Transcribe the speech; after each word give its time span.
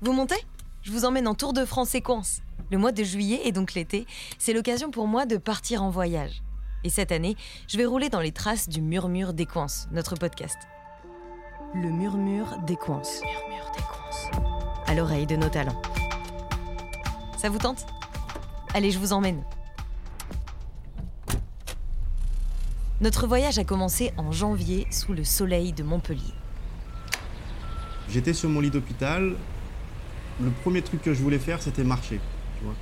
Vous 0.00 0.12
montez? 0.12 0.40
Je 0.82 0.92
vous 0.92 1.04
emmène 1.04 1.26
en 1.26 1.34
Tour 1.34 1.52
de 1.52 1.64
France 1.64 1.88
séquence. 1.88 2.40
Le 2.70 2.78
mois 2.78 2.92
de 2.92 3.02
juillet 3.02 3.40
et 3.44 3.50
donc 3.50 3.74
l'été, 3.74 4.06
c'est 4.38 4.52
l'occasion 4.52 4.92
pour 4.92 5.08
moi 5.08 5.26
de 5.26 5.38
partir 5.38 5.82
en 5.82 5.90
voyage. 5.90 6.40
Et 6.84 6.88
cette 6.88 7.10
année, 7.10 7.34
je 7.66 7.76
vais 7.76 7.84
rouler 7.84 8.08
dans 8.08 8.20
les 8.20 8.30
traces 8.30 8.68
du 8.68 8.80
Murmure 8.80 9.32
des 9.32 9.44
Coinces, 9.44 9.88
notre 9.90 10.14
podcast. 10.14 10.56
Le 11.74 11.90
Murmure 11.90 12.58
des 12.58 12.76
Coinces. 12.76 13.22
Murmure 13.22 13.72
des 13.76 13.82
Coinces. 13.82 14.30
À 14.86 14.94
l'oreille 14.94 15.26
de 15.26 15.34
nos 15.34 15.48
talents. 15.48 15.82
Ça 17.36 17.48
vous 17.48 17.58
tente? 17.58 17.84
Allez, 18.74 18.92
je 18.92 19.00
vous 19.00 19.12
emmène. 19.12 19.42
Notre 23.00 23.26
voyage 23.26 23.58
a 23.58 23.64
commencé 23.64 24.12
en 24.16 24.30
janvier 24.30 24.86
sous 24.92 25.12
le 25.12 25.24
soleil 25.24 25.72
de 25.72 25.82
Montpellier. 25.82 26.34
J'étais 28.08 28.32
sur 28.32 28.48
mon 28.48 28.60
lit 28.60 28.70
d'hôpital. 28.70 29.34
Le 30.42 30.50
premier 30.62 30.82
truc 30.82 31.02
que 31.02 31.14
je 31.14 31.22
voulais 31.22 31.38
faire, 31.38 31.60
c'était 31.62 31.84
marcher. 31.84 32.20
Tu 32.58 32.64
vois. 32.64 32.74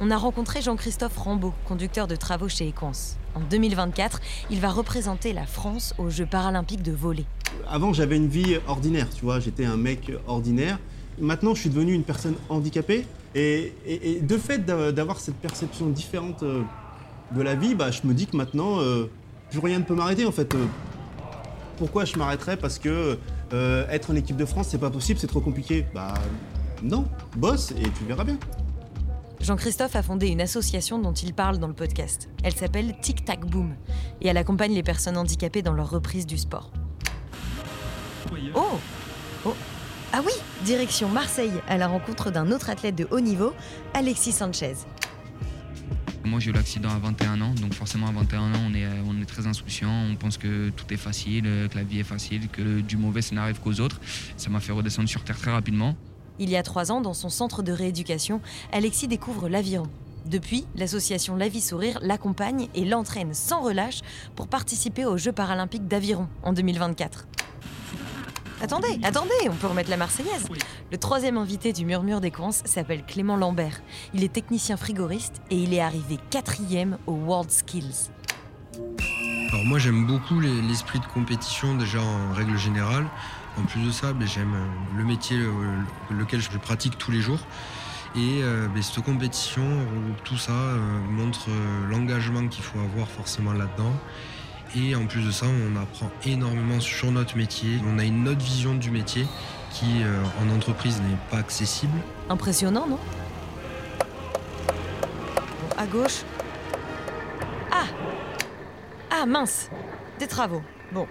On 0.00 0.10
a 0.10 0.16
rencontré 0.16 0.60
Jean-Christophe 0.62 1.16
Rambaud, 1.16 1.54
conducteur 1.66 2.06
de 2.06 2.16
travaux 2.16 2.48
chez 2.48 2.68
Equance. 2.68 3.16
En 3.34 3.40
2024, 3.40 4.20
il 4.50 4.60
va 4.60 4.70
représenter 4.70 5.32
la 5.32 5.46
France 5.46 5.94
aux 5.98 6.10
Jeux 6.10 6.26
paralympiques 6.26 6.82
de 6.82 6.92
volley. 6.92 7.24
Avant, 7.68 7.92
j'avais 7.92 8.16
une 8.16 8.28
vie 8.28 8.56
ordinaire, 8.68 9.08
tu 9.10 9.24
vois. 9.24 9.40
J'étais 9.40 9.64
un 9.64 9.76
mec 9.76 10.12
ordinaire. 10.26 10.78
Maintenant, 11.20 11.54
je 11.54 11.60
suis 11.62 11.70
devenu 11.70 11.92
une 11.92 12.02
personne 12.04 12.34
handicapée. 12.48 13.06
Et, 13.36 13.72
et- 13.86 14.12
et 14.12 14.20
de 14.20 14.36
fait 14.38 14.64
d'a- 14.64 14.92
d'avoir 14.92 15.18
cette 15.18 15.36
perception 15.36 15.86
différente 15.88 16.42
euh, 16.44 16.62
de 17.34 17.42
la 17.42 17.54
vie, 17.56 17.74
bah, 17.74 17.90
je 17.90 18.06
me 18.06 18.14
dis 18.14 18.26
que 18.26 18.36
maintenant, 18.36 18.78
euh, 18.80 19.10
plus 19.50 19.58
rien 19.58 19.78
ne 19.80 19.84
peut 19.84 19.94
m'arrêter 19.94 20.24
en 20.26 20.32
fait. 20.32 20.54
Euh, 20.54 20.64
pourquoi 21.76 22.04
je 22.04 22.16
m'arrêterais? 22.16 22.56
Parce 22.56 22.78
que 22.78 23.18
euh, 23.52 23.86
être 23.90 24.10
en 24.12 24.14
équipe 24.16 24.36
de 24.36 24.44
France, 24.44 24.68
c'est 24.70 24.78
pas 24.78 24.90
possible, 24.90 25.18
c'est 25.18 25.26
trop 25.26 25.40
compliqué. 25.40 25.84
Bah 25.94 26.14
non, 26.82 27.06
bosse 27.36 27.70
et 27.72 27.82
tu 27.98 28.04
verras 28.06 28.24
bien. 28.24 28.38
Jean-Christophe 29.40 29.94
a 29.96 30.02
fondé 30.02 30.28
une 30.28 30.40
association 30.40 30.98
dont 30.98 31.12
il 31.12 31.34
parle 31.34 31.58
dans 31.58 31.66
le 31.68 31.74
podcast. 31.74 32.28
Elle 32.42 32.54
s'appelle 32.54 32.94
Tic 33.02 33.24
Tac 33.24 33.44
Boom 33.44 33.74
et 34.22 34.28
elle 34.28 34.38
accompagne 34.38 34.74
les 34.74 34.82
personnes 34.82 35.18
handicapées 35.18 35.60
dans 35.62 35.74
leur 35.74 35.90
reprise 35.90 36.26
du 36.26 36.38
sport. 36.38 36.70
Oh 38.54 38.78
Oh 39.44 39.54
Ah 40.12 40.22
oui 40.24 40.32
Direction 40.64 41.08
Marseille, 41.08 41.52
à 41.68 41.76
la 41.76 41.88
rencontre 41.88 42.30
d'un 42.30 42.50
autre 42.52 42.70
athlète 42.70 42.96
de 42.96 43.06
haut 43.10 43.20
niveau, 43.20 43.52
Alexis 43.92 44.32
Sanchez. 44.32 44.74
Moi 46.24 46.40
j'ai 46.40 46.50
eu 46.50 46.54
l'accident 46.54 46.88
à 46.88 46.98
21 46.98 47.42
ans, 47.42 47.54
donc 47.60 47.74
forcément 47.74 48.06
à 48.06 48.12
21 48.12 48.54
ans 48.54 48.60
on 48.66 48.72
est, 48.72 48.86
euh, 48.86 49.02
on 49.06 49.20
est 49.20 49.26
très 49.26 49.46
insouciant, 49.46 50.06
on 50.10 50.16
pense 50.16 50.38
que 50.38 50.70
tout 50.70 50.86
est 50.90 50.96
facile, 50.96 51.44
euh, 51.46 51.68
que 51.68 51.76
la 51.76 51.84
vie 51.84 52.00
est 52.00 52.04
facile, 52.04 52.48
que 52.48 52.80
du 52.80 52.96
mauvais 52.96 53.20
ça 53.20 53.34
n'arrive 53.34 53.60
qu'aux 53.60 53.78
autres. 53.80 54.00
Ça 54.38 54.48
m'a 54.48 54.60
fait 54.60 54.72
redescendre 54.72 55.08
sur 55.08 55.22
terre 55.22 55.36
très 55.36 55.50
rapidement. 55.52 55.94
Il 56.38 56.50
y 56.50 56.56
a 56.56 56.62
trois 56.62 56.90
ans, 56.90 57.00
dans 57.00 57.14
son 57.14 57.28
centre 57.28 57.62
de 57.62 57.72
rééducation, 57.72 58.40
Alexis 58.72 59.08
découvre 59.08 59.48
l'aviron. 59.48 59.86
Depuis, 60.26 60.66
l'association 60.74 61.36
La 61.36 61.48
Vie 61.48 61.60
Sourire 61.60 61.98
l'accompagne 62.02 62.68
et 62.74 62.84
l'entraîne 62.84 63.34
sans 63.34 63.60
relâche 63.60 64.00
pour 64.34 64.48
participer 64.48 65.04
aux 65.04 65.16
Jeux 65.18 65.32
paralympiques 65.32 65.86
d'aviron 65.86 66.28
en 66.42 66.52
2024. 66.52 67.26
Attendez, 68.62 68.98
attendez, 69.02 69.30
on 69.50 69.54
peut 69.54 69.66
remettre 69.66 69.90
la 69.90 69.98
Marseillaise. 69.98 70.46
Le 70.90 70.96
troisième 70.96 71.36
invité 71.36 71.72
du 71.74 71.84
Murmure 71.84 72.20
des 72.22 72.30
Coins 72.30 72.52
s'appelle 72.52 73.04
Clément 73.04 73.36
Lambert. 73.36 73.82
Il 74.14 74.24
est 74.24 74.32
technicien 74.32 74.78
frigoriste 74.78 75.42
et 75.50 75.56
il 75.56 75.74
est 75.74 75.80
arrivé 75.80 76.18
quatrième 76.30 76.96
aux 77.06 77.12
World 77.12 77.50
Skills. 77.50 78.08
Alors 79.52 79.64
moi 79.66 79.78
j'aime 79.78 80.06
beaucoup 80.06 80.40
les- 80.40 80.62
l'esprit 80.62 80.98
de 81.00 81.04
compétition 81.06 81.74
déjà 81.76 82.00
en 82.00 82.32
règle 82.32 82.56
générale. 82.56 83.06
En 83.56 83.62
plus 83.62 83.80
de 83.86 83.90
ça, 83.90 84.12
ben, 84.12 84.26
j'aime 84.26 84.54
euh, 84.54 84.98
le 84.98 85.04
métier 85.04 85.38
euh, 85.38 85.52
lequel 86.10 86.40
je 86.40 86.50
pratique 86.58 86.98
tous 86.98 87.10
les 87.10 87.20
jours. 87.20 87.38
Et 88.16 88.42
euh, 88.42 88.66
ben, 88.68 88.82
cette 88.82 89.04
compétition, 89.04 89.64
tout 90.24 90.36
ça 90.36 90.52
montre 91.08 91.48
l'engagement 91.88 92.46
qu'il 92.48 92.62
faut 92.64 92.78
avoir 92.80 93.08
forcément 93.08 93.52
là-dedans. 93.52 93.92
Et 94.76 94.96
en 94.96 95.06
plus 95.06 95.24
de 95.24 95.30
ça, 95.30 95.46
on 95.46 95.76
apprend 95.80 96.10
énormément 96.24 96.80
sur 96.80 97.10
notre 97.12 97.36
métier. 97.36 97.80
On 97.86 97.98
a 97.98 98.04
une 98.04 98.26
autre 98.28 98.42
vision 98.44 98.74
du 98.74 98.90
métier 98.90 99.26
qui 99.70 100.02
en 100.40 100.54
entreprise 100.54 101.00
n'est 101.00 101.16
pas 101.30 101.38
accessible. 101.38 101.96
Impressionnant, 102.28 102.86
non? 102.88 102.98
À 105.76 105.86
gauche. 105.86 106.22
Ah 107.70 107.84
Ah, 109.10 109.26
mince 109.26 109.70
Des 110.18 110.26
travaux. 110.26 110.62
Bon, 110.92 111.06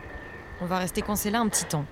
on 0.61 0.65
va 0.65 0.77
rester 0.77 1.01
coincé 1.01 1.29
là 1.31 1.39
un 1.39 1.47
petit 1.47 1.65
temps. 1.65 1.85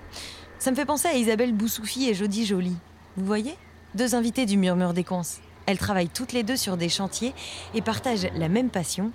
Ça 0.62 0.70
me 0.70 0.76
fait 0.76 0.86
penser 0.86 1.08
à 1.08 1.14
Isabelle 1.14 1.52
Boussoufi 1.52 2.08
et 2.08 2.14
Jody 2.14 2.46
Joly. 2.46 2.76
Vous 3.16 3.26
voyez? 3.26 3.56
Deux 3.96 4.14
invités 4.14 4.46
du 4.46 4.56
Murmure 4.56 4.92
des 4.92 5.02
Coins. 5.02 5.22
Elles 5.66 5.76
travaillent 5.76 6.08
toutes 6.08 6.32
les 6.32 6.44
deux 6.44 6.54
sur 6.54 6.76
des 6.76 6.88
chantiers 6.88 7.34
et 7.74 7.82
partagent 7.82 8.28
la 8.36 8.48
même 8.48 8.70
passion, 8.70 9.10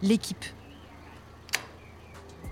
l'équipe. 0.00 0.44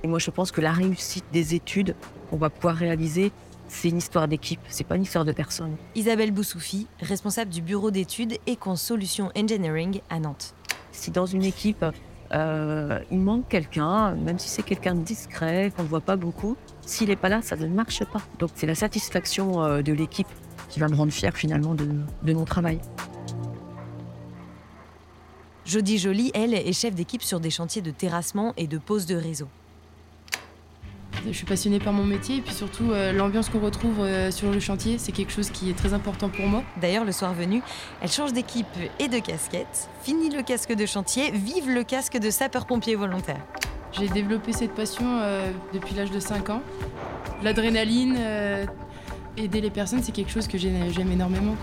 Et 0.03 0.09
moi, 0.09 0.19
je 0.19 0.33
pense 0.33 0.51
que 0.51 0.61
la 0.61 0.73
réussite 0.73 1.27
des 1.33 1.55
études 1.55 1.95
qu'on 2.29 2.39
va 2.39 2.51
pouvoir 2.51 2.75
réaliser, 2.75 3.31
c'est 3.69 3.91
une 3.91 3.99
histoire 3.99 4.27
d'équipe, 4.27 4.59
c'est 4.69 4.83
pas 4.83 4.97
une 4.97 5.05
histoire 5.05 5.25
de 5.25 5.31
personne. 5.31 5.77
Isabelle 5.95 6.33
Boussoufi, 6.33 6.89
responsable 6.99 7.53
du 7.53 7.63
bureau 7.63 7.93
d'études 7.93 8.37
Econ 8.49 8.75
Solutions 8.75 9.31
Engineering 9.37 10.01
à 10.11 10.19
Nantes. 10.19 10.57
Si 10.91 11.13
dans 11.13 11.27
une 11.27 11.45
équipe, 11.45 11.85
euh, 12.33 13.01
il 13.11 13.19
manque 13.19 13.49
quelqu'un, 13.49 14.15
même 14.15 14.39
si 14.39 14.49
c'est 14.49 14.63
quelqu'un 14.63 14.95
de 14.95 15.03
discret, 15.03 15.73
qu'on 15.77 15.83
ne 15.83 15.89
voit 15.89 16.01
pas 16.01 16.17
beaucoup, 16.17 16.57
s'il 16.87 17.09
n'est 17.09 17.17
pas 17.17 17.29
là, 17.29 17.43
ça 17.43 17.57
ne 17.57 17.67
marche 17.67 18.05
pas. 18.05 18.23
Donc 18.39 18.51
c'est 18.55 18.67
la 18.67 18.75
satisfaction 18.75 19.63
euh, 19.63 19.83
de 19.83 19.93
l'équipe 19.93 20.29
qui 20.69 20.79
va 20.79 20.89
me 20.89 20.95
rendre 20.95 21.13
fière 21.13 21.37
finalement 21.37 21.75
de, 21.75 21.89
de 22.23 22.33
mon 22.33 22.45
travail. 22.45 22.81
Jody 25.65 25.99
Joly, 25.99 26.31
elle, 26.35 26.55
est 26.55 26.73
chef 26.73 26.95
d'équipe 26.95 27.23
sur 27.23 27.39
des 27.39 27.51
chantiers 27.51 27.83
de 27.83 27.91
terrassement 27.91 28.55
et 28.57 28.67
de 28.67 28.79
pose 28.79 29.07
de 29.07 29.15
réseau. 29.15 29.49
Je 31.27 31.33
suis 31.33 31.45
passionnée 31.45 31.79
par 31.79 31.93
mon 31.93 32.05
métier 32.05 32.37
et 32.37 32.41
puis 32.41 32.55
surtout 32.55 32.91
euh, 32.93 33.13
l'ambiance 33.13 33.51
qu'on 33.51 33.61
retrouve 33.61 34.01
euh, 34.01 34.31
sur 34.31 34.51
le 34.51 34.59
chantier, 34.59 34.97
c'est 34.99 35.13
quelque 35.13 35.33
chose 35.33 35.51
qui 35.51 35.69
est 35.71 35.75
très 35.75 35.93
important 35.93 36.29
pour 36.29 36.47
moi. 36.47 36.63
D'ailleurs, 36.81 37.05
le 37.05 37.13
soir 37.13 37.35
venu, 37.35 37.63
elle 38.01 38.11
change 38.11 38.33
d'équipe 38.33 38.67
et 38.99 39.09
de 39.09 39.19
casquette, 39.19 39.89
finit 40.03 40.31
le 40.31 40.43
casque 40.43 40.73
de 40.73 40.87
chantier, 40.87 41.31
vive 41.31 41.69
le 41.69 41.85
casque 41.85 42.19
de 42.19 42.31
sapeur-pompier 42.31 42.95
volontaire. 42.97 43.41
J'ai 43.93 44.09
développé 44.09 44.53
cette 44.53 44.75
passion 44.75 45.05
euh, 45.21 45.51
depuis 45.75 45.95
l'âge 45.95 46.11
de 46.11 46.21
5 46.21 46.49
ans. 46.51 46.63
L'adrénaline, 47.43 48.19
aider 49.37 49.61
les 49.61 49.71
personnes, 49.71 50.03
c'est 50.03 50.13
quelque 50.13 50.31
chose 50.31 50.47
que 50.47 50.59
j'ai- 50.59 50.91
j'aime 50.93 51.11
énormément. 51.11 51.55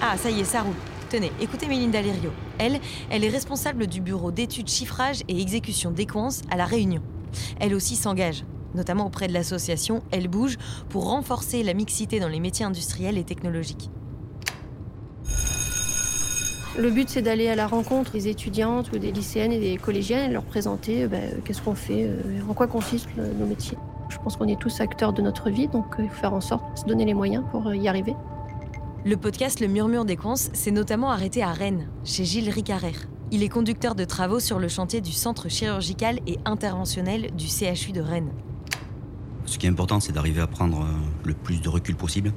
Ah, 0.00 0.16
ça 0.16 0.30
y 0.30 0.40
est, 0.40 0.44
ça 0.44 0.62
roule. 0.62 0.74
Tenez, 1.10 1.32
écoutez 1.40 1.68
Mélinda 1.68 2.02
Lirio. 2.02 2.30
Elle, 2.58 2.80
elle 3.08 3.24
est 3.24 3.30
responsable 3.30 3.86
du 3.86 4.02
bureau 4.02 4.30
d'études, 4.30 4.68
chiffrage 4.68 5.22
et 5.28 5.40
exécution 5.40 5.90
d'Equance 5.90 6.42
à 6.50 6.56
La 6.56 6.66
Réunion. 6.66 7.00
Elle 7.60 7.74
aussi 7.74 7.96
s'engage, 7.96 8.44
notamment 8.74 9.06
auprès 9.06 9.26
de 9.26 9.32
l'association 9.32 10.02
Elle 10.10 10.28
Bouge, 10.28 10.58
pour 10.90 11.08
renforcer 11.08 11.62
la 11.62 11.72
mixité 11.72 12.20
dans 12.20 12.28
les 12.28 12.40
métiers 12.40 12.66
industriels 12.66 13.16
et 13.16 13.24
technologiques. 13.24 13.90
Le 16.76 16.90
but, 16.90 17.08
c'est 17.08 17.22
d'aller 17.22 17.48
à 17.48 17.56
la 17.56 17.66
rencontre 17.66 18.12
des 18.12 18.28
étudiantes 18.28 18.92
ou 18.92 18.98
des 18.98 19.10
lycéennes 19.10 19.52
et 19.52 19.60
des 19.60 19.78
collégiennes 19.78 20.30
et 20.30 20.32
leur 20.34 20.44
présenter 20.44 21.04
euh, 21.04 21.08
ben, 21.08 21.40
qu'est-ce 21.42 21.62
qu'on 21.62 21.74
fait, 21.74 22.04
euh, 22.04 22.40
en 22.48 22.52
quoi 22.52 22.66
consistent 22.66 23.08
nos 23.16 23.46
métiers. 23.46 23.78
Je 24.08 24.16
pense 24.18 24.36
qu'on 24.36 24.48
est 24.48 24.58
tous 24.58 24.80
acteurs 24.80 25.12
de 25.12 25.22
notre 25.22 25.50
vie, 25.50 25.68
donc 25.68 25.98
euh, 25.98 26.04
il 26.04 26.08
faut 26.08 26.20
faire 26.20 26.34
en 26.34 26.40
sorte 26.40 26.64
de 26.74 26.78
se 26.78 26.84
donner 26.84 27.04
les 27.04 27.14
moyens 27.14 27.44
pour 27.50 27.66
euh, 27.66 27.76
y 27.76 27.88
arriver. 27.88 28.14
Le 29.04 29.16
podcast 29.16 29.60
Le 29.60 29.68
Murmure 29.68 30.04
des 30.04 30.16
Coins 30.16 30.34
s'est 30.36 30.72
notamment 30.72 31.10
arrêté 31.10 31.40
à 31.40 31.52
Rennes, 31.52 31.88
chez 32.04 32.24
Gilles 32.24 32.50
Ricarer. 32.50 32.94
Il 33.30 33.44
est 33.44 33.48
conducteur 33.48 33.94
de 33.94 34.04
travaux 34.04 34.40
sur 34.40 34.58
le 34.58 34.66
chantier 34.66 35.00
du 35.00 35.12
centre 35.12 35.48
chirurgical 35.48 36.18
et 36.26 36.36
interventionnel 36.44 37.30
du 37.36 37.46
CHU 37.46 37.92
de 37.92 38.00
Rennes. 38.00 38.32
Ce 39.46 39.56
qui 39.56 39.66
est 39.66 39.68
important, 39.68 40.00
c'est 40.00 40.12
d'arriver 40.12 40.40
à 40.40 40.48
prendre 40.48 40.82
euh, 40.82 40.86
le 41.24 41.34
plus 41.34 41.60
de 41.60 41.68
recul 41.68 41.94
possible 41.94 42.32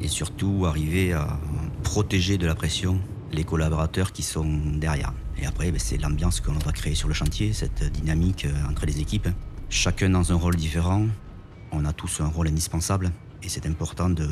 et 0.00 0.06
surtout 0.06 0.66
arriver 0.66 1.12
à 1.12 1.36
protéger 1.82 2.38
de 2.38 2.46
la 2.46 2.54
pression 2.54 3.00
les 3.32 3.42
collaborateurs 3.42 4.12
qui 4.12 4.22
sont 4.22 4.46
derrière. 4.76 5.12
Et 5.36 5.46
après, 5.46 5.72
ben, 5.72 5.80
c'est 5.80 5.98
l'ambiance 5.98 6.40
qu'on 6.40 6.52
va 6.52 6.70
créer 6.70 6.94
sur 6.94 7.08
le 7.08 7.14
chantier, 7.14 7.52
cette 7.52 7.82
dynamique 7.92 8.44
euh, 8.44 8.70
entre 8.70 8.86
les 8.86 9.00
équipes. 9.00 9.28
Chacun 9.68 10.10
dans 10.10 10.30
un 10.30 10.36
rôle 10.36 10.54
différent. 10.54 11.06
On 11.72 11.84
a 11.84 11.92
tous 11.92 12.20
un 12.20 12.28
rôle 12.28 12.46
indispensable 12.46 13.10
et 13.42 13.48
c'est 13.48 13.66
important 13.66 14.08
de, 14.08 14.28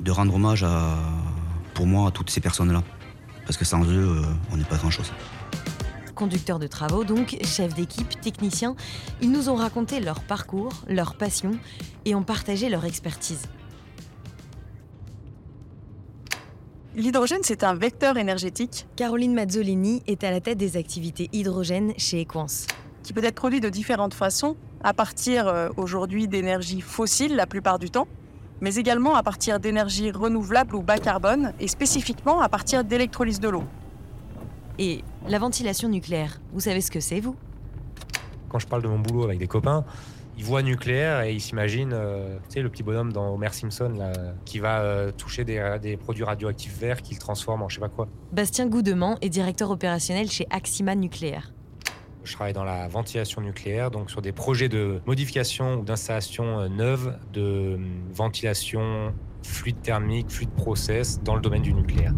de 0.00 0.10
rendre 0.10 0.34
hommage 0.34 0.64
à, 0.64 0.96
pour 1.74 1.86
moi 1.86 2.08
à 2.08 2.10
toutes 2.10 2.30
ces 2.30 2.40
personnes-là. 2.40 2.82
Parce 3.44 3.56
que 3.56 3.64
sans 3.64 3.82
eux, 3.84 4.18
euh, 4.18 4.22
on 4.52 4.56
n'est 4.56 4.64
pas 4.64 4.76
grand-chose. 4.76 5.12
Conducteurs 6.14 6.58
de 6.58 6.66
travaux 6.66 7.04
donc, 7.04 7.36
chefs 7.44 7.74
d'équipe, 7.74 8.20
techniciens, 8.20 8.74
ils 9.22 9.30
nous 9.30 9.48
ont 9.48 9.54
raconté 9.54 10.00
leur 10.00 10.20
parcours, 10.20 10.72
leur 10.88 11.14
passion 11.14 11.52
et 12.04 12.14
ont 12.14 12.24
partagé 12.24 12.68
leur 12.68 12.84
expertise. 12.84 13.42
L'hydrogène, 16.96 17.42
c'est 17.42 17.62
un 17.62 17.74
vecteur 17.74 18.16
énergétique 18.16 18.86
Caroline 18.96 19.32
Mazzolini 19.32 20.02
est 20.08 20.24
à 20.24 20.32
la 20.32 20.40
tête 20.40 20.58
des 20.58 20.76
activités 20.76 21.30
hydrogène 21.32 21.92
chez 21.96 22.20
Equance. 22.20 22.66
qui 23.04 23.12
peut 23.12 23.22
être 23.22 23.36
produit 23.36 23.60
de 23.60 23.68
différentes 23.68 24.14
façons, 24.14 24.56
à 24.82 24.92
partir 24.92 25.46
euh, 25.46 25.68
aujourd'hui 25.76 26.26
d'énergie 26.26 26.80
fossile 26.80 27.36
la 27.36 27.46
plupart 27.46 27.78
du 27.78 27.90
temps, 27.90 28.08
mais 28.60 28.74
également 28.76 29.14
à 29.14 29.22
partir 29.22 29.60
d'énergie 29.60 30.10
renouvelable 30.10 30.74
ou 30.76 30.82
bas 30.82 30.98
carbone, 30.98 31.52
et 31.60 31.68
spécifiquement 31.68 32.40
à 32.40 32.48
partir 32.48 32.84
d'électrolyse 32.84 33.40
de 33.40 33.48
l'eau. 33.48 33.64
Et 34.78 35.02
la 35.28 35.38
ventilation 35.38 35.88
nucléaire, 35.88 36.40
vous 36.52 36.60
savez 36.60 36.80
ce 36.80 36.90
que 36.90 37.00
c'est, 37.00 37.20
vous? 37.20 37.36
Quand 38.48 38.58
je 38.58 38.66
parle 38.66 38.82
de 38.82 38.88
mon 38.88 38.98
boulot 38.98 39.24
avec 39.24 39.38
des 39.38 39.48
copains, 39.48 39.84
ils 40.38 40.44
voient 40.44 40.62
nucléaire 40.62 41.22
et 41.22 41.34
ils 41.34 41.40
s'imaginent, 41.40 41.92
euh, 41.92 42.36
tu 42.44 42.54
sais, 42.54 42.62
le 42.62 42.68
petit 42.68 42.84
bonhomme 42.84 43.12
dans 43.12 43.34
Homer 43.34 43.52
Simpson 43.52 43.92
là, 43.98 44.12
qui 44.44 44.60
va 44.60 44.80
euh, 44.80 45.10
toucher 45.10 45.44
des, 45.44 45.78
des 45.82 45.96
produits 45.96 46.22
radioactifs 46.22 46.78
verts 46.78 47.02
qu'il 47.02 47.18
transforme 47.18 47.62
en 47.62 47.68
je 47.68 47.74
sais 47.74 47.80
pas 47.80 47.88
quoi. 47.88 48.06
Bastien 48.32 48.68
Goudement 48.68 49.16
est 49.20 49.28
directeur 49.28 49.70
opérationnel 49.70 50.30
chez 50.30 50.46
Axima 50.50 50.94
Nucléaire. 50.94 51.52
Je 52.28 52.34
travaille 52.34 52.52
dans 52.52 52.64
la 52.64 52.88
ventilation 52.88 53.40
nucléaire, 53.40 53.90
donc 53.90 54.10
sur 54.10 54.20
des 54.20 54.32
projets 54.32 54.68
de 54.68 55.00
modification 55.06 55.76
ou 55.76 55.82
d'installation 55.82 56.60
euh, 56.60 56.68
neuve 56.68 57.18
de 57.32 57.76
hum, 57.76 58.02
ventilation 58.12 59.14
fluide 59.42 59.80
thermique, 59.80 60.30
fluide 60.30 60.50
process 60.50 61.22
dans 61.22 61.34
le 61.34 61.40
domaine 61.40 61.62
du 61.62 61.72
nucléaire. 61.72 62.12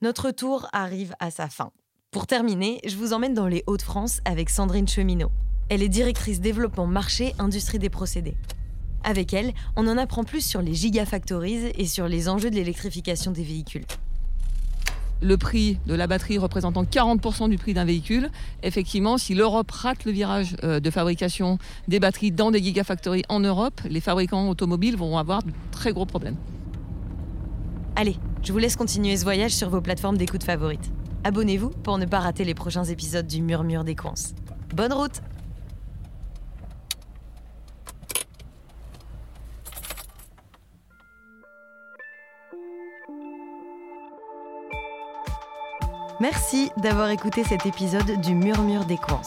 Notre 0.00 0.30
tour 0.30 0.68
arrive 0.72 1.16
à 1.18 1.32
sa 1.32 1.48
fin. 1.48 1.72
Pour 2.12 2.28
terminer, 2.28 2.80
je 2.86 2.94
vous 2.94 3.12
emmène 3.12 3.34
dans 3.34 3.48
les 3.48 3.64
Hauts-de-France 3.66 4.20
avec 4.24 4.48
Sandrine 4.48 4.86
Cheminot. 4.86 5.32
Elle 5.70 5.82
est 5.82 5.88
directrice 5.88 6.40
développement 6.40 6.86
marché 6.86 7.34
industrie 7.40 7.80
des 7.80 7.90
procédés. 7.90 8.36
Avec 9.02 9.34
elle, 9.34 9.54
on 9.74 9.88
en 9.88 9.98
apprend 9.98 10.22
plus 10.22 10.46
sur 10.46 10.62
les 10.62 10.74
gigafactories 10.74 11.72
et 11.76 11.86
sur 11.86 12.06
les 12.06 12.28
enjeux 12.28 12.50
de 12.50 12.54
l'électrification 12.54 13.32
des 13.32 13.42
véhicules. 13.42 13.86
Le 15.22 15.36
prix 15.36 15.78
de 15.86 15.94
la 15.94 16.08
batterie 16.08 16.36
représentant 16.36 16.82
40% 16.82 17.48
du 17.48 17.56
prix 17.56 17.74
d'un 17.74 17.84
véhicule, 17.84 18.28
effectivement, 18.64 19.18
si 19.18 19.34
l'Europe 19.34 19.70
rate 19.70 20.04
le 20.04 20.10
virage 20.10 20.56
euh, 20.64 20.80
de 20.80 20.90
fabrication 20.90 21.58
des 21.86 22.00
batteries 22.00 22.32
dans 22.32 22.50
des 22.50 22.60
gigafactories 22.60 23.22
en 23.28 23.38
Europe, 23.38 23.80
les 23.88 24.00
fabricants 24.00 24.48
automobiles 24.48 24.96
vont 24.96 25.16
avoir 25.16 25.44
de 25.44 25.52
très 25.70 25.92
gros 25.92 26.06
problèmes. 26.06 26.36
Allez, 27.94 28.16
je 28.42 28.52
vous 28.52 28.58
laisse 28.58 28.74
continuer 28.74 29.16
ce 29.16 29.22
voyage 29.22 29.52
sur 29.52 29.70
vos 29.70 29.80
plateformes 29.80 30.16
d'écoute 30.16 30.42
favorites. 30.42 30.90
Abonnez-vous 31.22 31.70
pour 31.70 31.98
ne 31.98 32.04
pas 32.04 32.18
rater 32.18 32.44
les 32.44 32.54
prochains 32.54 32.84
épisodes 32.84 33.26
du 33.26 33.42
Murmure 33.42 33.84
des 33.84 33.94
Coins. 33.94 34.14
Bonne 34.74 34.92
route 34.92 35.22
Merci 46.22 46.70
d'avoir 46.76 47.10
écouté 47.10 47.42
cet 47.42 47.66
épisode 47.66 48.20
du 48.20 48.36
Murmure 48.36 48.84
des 48.84 48.96
Coins. 48.96 49.22